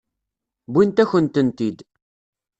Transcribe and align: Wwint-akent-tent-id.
Wwint-akent-tent-id. 0.71 1.77